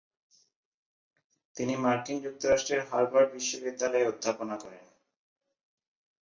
[1.55, 4.85] তিনি মার্কিন যুক্তরাষ্ট্রের হার্ভার্ড বিশ্ববিদ্যালয়ে অধ্যাপনা করেন।